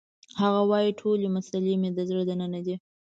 [0.41, 2.75] هغه وایی ټولې مسلې مې د زړه دننه دي